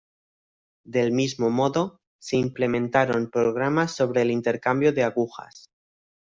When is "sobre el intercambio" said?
3.95-4.93